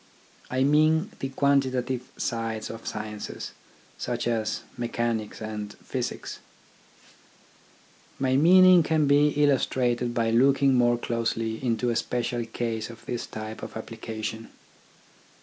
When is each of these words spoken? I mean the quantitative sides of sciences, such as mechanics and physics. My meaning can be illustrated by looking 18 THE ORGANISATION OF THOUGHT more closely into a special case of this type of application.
I 0.49 0.63
mean 0.63 1.11
the 1.19 1.29
quantitative 1.29 2.09
sides 2.17 2.71
of 2.71 2.87
sciences, 2.87 3.51
such 3.99 4.27
as 4.27 4.61
mechanics 4.75 5.41
and 5.43 5.73
physics. 5.75 6.39
My 8.17 8.35
meaning 8.35 8.81
can 8.81 9.05
be 9.05 9.27
illustrated 9.29 10.15
by 10.15 10.31
looking 10.31 10.69
18 10.69 10.79
THE 10.79 10.85
ORGANISATION 10.85 10.85
OF 10.85 10.87
THOUGHT 10.87 10.87
more 10.87 10.97
closely 11.59 11.63
into 11.63 11.89
a 11.91 11.95
special 11.95 12.45
case 12.45 12.89
of 12.89 13.05
this 13.05 13.27
type 13.27 13.61
of 13.61 13.77
application. 13.77 14.49